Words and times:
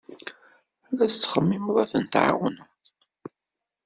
La 0.95 1.05
tettxemmimeḍ 1.11 1.77
ad 1.83 1.89
ten-tɛawneḍ? 1.91 2.69